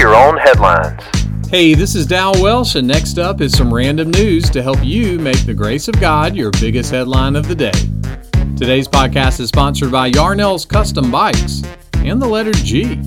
your 0.00 0.14
own 0.14 0.38
headlines. 0.38 0.98
Hey, 1.50 1.74
this 1.74 1.94
is 1.94 2.06
Dow 2.06 2.32
Welsh, 2.40 2.74
and 2.74 2.88
next 2.88 3.18
up 3.18 3.42
is 3.42 3.52
some 3.54 3.72
random 3.72 4.10
news 4.12 4.48
to 4.48 4.62
help 4.62 4.82
you 4.82 5.18
make 5.18 5.44
the 5.44 5.52
grace 5.52 5.88
of 5.88 6.00
God 6.00 6.34
your 6.34 6.50
biggest 6.52 6.90
headline 6.90 7.36
of 7.36 7.46
the 7.46 7.54
day. 7.54 7.70
Today's 8.56 8.88
podcast 8.88 9.40
is 9.40 9.50
sponsored 9.50 9.92
by 9.92 10.10
Yarnell's 10.10 10.64
Custom 10.64 11.10
Bikes 11.10 11.62
and 11.96 12.20
the 12.20 12.26
letter 12.26 12.52
G. 12.52 12.98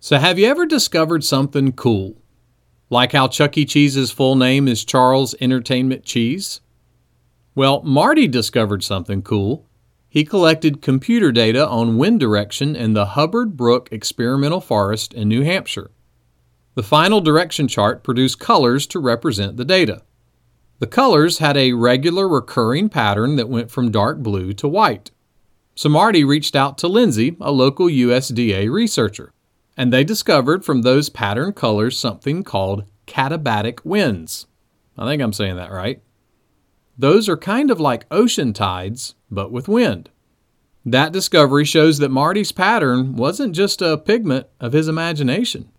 So, 0.00 0.18
have 0.18 0.38
you 0.38 0.46
ever 0.46 0.66
discovered 0.66 1.24
something 1.24 1.72
cool? 1.72 2.20
Like 2.90 3.12
how 3.12 3.28
Chuck 3.28 3.56
E. 3.56 3.64
Cheese's 3.64 4.10
full 4.10 4.36
name 4.36 4.68
is 4.68 4.84
Charles 4.84 5.34
Entertainment 5.40 6.04
Cheese? 6.04 6.60
Well, 7.54 7.82
Marty 7.84 8.28
discovered 8.28 8.84
something 8.84 9.22
cool. 9.22 9.66
He 10.14 10.24
collected 10.24 10.80
computer 10.80 11.32
data 11.32 11.66
on 11.66 11.98
wind 11.98 12.20
direction 12.20 12.76
in 12.76 12.92
the 12.92 13.04
Hubbard 13.04 13.56
Brook 13.56 13.88
Experimental 13.90 14.60
Forest 14.60 15.12
in 15.12 15.26
New 15.26 15.42
Hampshire. 15.42 15.90
The 16.76 16.84
final 16.84 17.20
direction 17.20 17.66
chart 17.66 18.04
produced 18.04 18.38
colors 18.38 18.86
to 18.86 19.00
represent 19.00 19.56
the 19.56 19.64
data. 19.64 20.02
The 20.78 20.86
colors 20.86 21.38
had 21.38 21.56
a 21.56 21.72
regular 21.72 22.28
recurring 22.28 22.88
pattern 22.90 23.34
that 23.34 23.48
went 23.48 23.72
from 23.72 23.90
dark 23.90 24.18
blue 24.18 24.52
to 24.52 24.68
white. 24.68 25.10
So 25.74 25.88
Marty 25.88 26.22
reached 26.22 26.54
out 26.54 26.78
to 26.78 26.86
Lindsay, 26.86 27.36
a 27.40 27.50
local 27.50 27.86
USDA 27.86 28.70
researcher, 28.70 29.32
and 29.76 29.92
they 29.92 30.04
discovered 30.04 30.64
from 30.64 30.82
those 30.82 31.08
pattern 31.08 31.52
colors 31.52 31.98
something 31.98 32.44
called 32.44 32.84
katabatic 33.08 33.84
winds. 33.84 34.46
I 34.96 35.08
think 35.08 35.20
I'm 35.20 35.32
saying 35.32 35.56
that 35.56 35.72
right. 35.72 36.03
Those 36.96 37.28
are 37.28 37.36
kind 37.36 37.70
of 37.70 37.80
like 37.80 38.06
ocean 38.10 38.52
tides, 38.52 39.14
but 39.30 39.50
with 39.50 39.68
wind. 39.68 40.10
That 40.84 41.12
discovery 41.12 41.64
shows 41.64 41.98
that 41.98 42.10
Marty's 42.10 42.52
pattern 42.52 43.16
wasn't 43.16 43.54
just 43.54 43.80
a 43.80 43.96
pigment 43.96 44.46
of 44.60 44.72
his 44.72 44.86
imagination. 44.86 45.70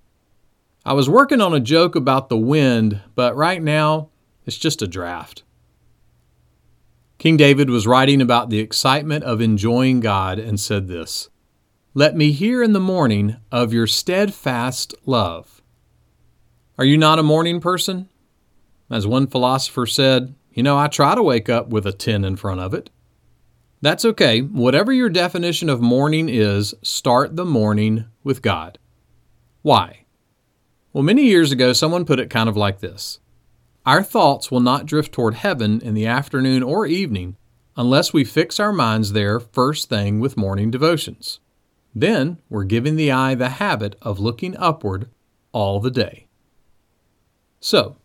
I 0.86 0.94
was 0.94 1.10
working 1.10 1.42
on 1.42 1.54
a 1.54 1.60
joke 1.60 1.96
about 1.96 2.30
the 2.30 2.38
wind, 2.38 3.02
but 3.16 3.36
right 3.36 3.62
now 3.62 4.10
it's 4.46 4.58
just 4.58 4.82
a 4.82 4.88
draft. 4.88 5.44
King 7.18 7.38
David 7.38 7.70
was 7.70 7.88
writing 7.88 8.22
about 8.22 8.50
the 8.50 8.60
excitement 8.60 9.24
of 9.24 9.42
enjoying 9.42 10.00
God 10.00 10.38
and 10.38 10.60
said 10.60 10.88
this 10.88 11.30
Let 11.94 12.16
me 12.16 12.32
hear 12.32 12.62
in 12.62 12.74
the 12.74 12.80
morning 12.80 13.38
of 13.52 13.74
your 13.74 13.88
steadfast 13.88 14.94
love. 15.06 15.62
Are 16.78 16.86
you 16.86 16.98
not 16.98 17.20
a 17.20 17.24
morning 17.24 17.62
person? 17.62 18.10
As 18.92 19.08
one 19.08 19.28
philosopher 19.28 19.86
said, 19.86 20.36
you 20.56 20.64
know, 20.64 20.78
I 20.78 20.88
try 20.88 21.14
to 21.14 21.22
wake 21.22 21.50
up 21.50 21.68
with 21.68 21.86
a 21.86 21.92
10 21.92 22.24
in 22.24 22.38
front 22.38 22.62
of 22.62 22.74
it. 22.74 22.90
That's 23.82 24.06
okay. 24.06 24.40
Whatever 24.40 24.94
your 24.94 25.10
definition 25.10 25.70
of 25.70 25.82
morning 25.82 26.30
is, 26.30 26.74
start 26.82 27.36
the 27.36 27.46
morning 27.46 28.06
with 28.24 28.42
God. 28.42 28.80
Why? 29.62 30.06
Well, 30.94 31.04
many 31.04 31.26
years 31.26 31.52
ago, 31.52 31.74
someone 31.74 32.06
put 32.06 32.22
it 32.22 32.30
kind 32.30 32.48
of 32.50 32.56
like 32.56 32.80
this 32.80 33.20
our 33.86 34.02
thoughts 34.02 34.50
will 34.50 34.62
not 34.62 34.88
drift 34.88 35.12
toward 35.12 35.36
heaven 35.36 35.80
in 35.82 35.94
the 35.94 36.08
afternoon 36.08 36.64
or 36.64 36.88
evening 36.88 37.36
unless 37.78 38.14
we 38.14 38.24
fix 38.24 38.60
our 38.60 38.72
minds 38.72 39.12
there 39.12 39.40
first 39.40 39.90
thing 39.90 40.20
with 40.20 40.38
morning 40.38 40.72
devotions. 40.72 41.40
Then 41.94 42.40
we're 42.50 42.64
giving 42.64 42.96
the 42.96 43.12
eye 43.12 43.36
the 43.36 43.50
habit 43.50 43.96
of 44.02 44.20
looking 44.20 44.56
upward 44.58 45.10
all 45.52 45.80
the 45.80 45.92
day. 45.92 46.28
So, 47.60 47.98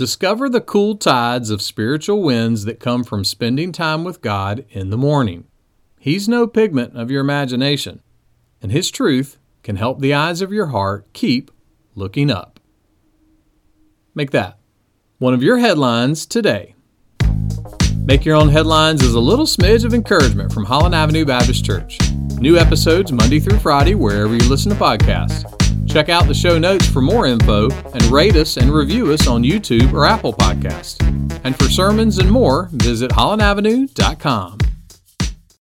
discover 0.00 0.48
the 0.48 0.62
cool 0.62 0.96
tides 0.96 1.50
of 1.50 1.60
spiritual 1.60 2.22
winds 2.22 2.64
that 2.64 2.80
come 2.80 3.04
from 3.04 3.22
spending 3.22 3.70
time 3.70 4.02
with 4.02 4.22
God 4.22 4.64
in 4.70 4.88
the 4.88 4.96
morning. 4.96 5.44
He's 5.98 6.26
no 6.26 6.46
pigment 6.46 6.96
of 6.96 7.10
your 7.10 7.20
imagination, 7.20 8.00
and 8.62 8.72
His 8.72 8.90
truth 8.90 9.36
can 9.62 9.76
help 9.76 10.00
the 10.00 10.14
eyes 10.14 10.40
of 10.40 10.54
your 10.54 10.68
heart 10.68 11.06
keep 11.12 11.50
looking 11.94 12.30
up. 12.30 12.58
Make 14.14 14.30
that 14.30 14.58
one 15.18 15.34
of 15.34 15.42
your 15.42 15.58
headlines 15.58 16.24
today. 16.24 16.74
Make 18.02 18.24
Your 18.24 18.36
Own 18.36 18.48
Headlines 18.48 19.02
is 19.02 19.12
a 19.12 19.20
little 19.20 19.44
smidge 19.44 19.84
of 19.84 19.92
encouragement 19.92 20.50
from 20.50 20.64
Holland 20.64 20.94
Avenue 20.94 21.26
Baptist 21.26 21.62
Church. 21.62 21.98
New 22.38 22.56
episodes 22.56 23.12
Monday 23.12 23.38
through 23.38 23.58
Friday 23.58 23.94
wherever 23.94 24.32
you 24.32 24.48
listen 24.48 24.72
to 24.72 24.78
podcasts. 24.78 25.59
Check 25.90 26.08
out 26.08 26.28
the 26.28 26.34
show 26.34 26.56
notes 26.56 26.86
for 26.88 27.02
more 27.02 27.26
info 27.26 27.68
and 27.68 28.02
rate 28.04 28.36
us 28.36 28.56
and 28.56 28.70
review 28.70 29.12
us 29.12 29.26
on 29.26 29.42
YouTube 29.42 29.92
or 29.92 30.06
Apple 30.06 30.32
Podcasts. 30.32 31.00
And 31.42 31.58
for 31.58 31.68
sermons 31.68 32.18
and 32.18 32.30
more, 32.30 32.68
visit 32.70 33.10
hollandavenue.com. 33.10 34.59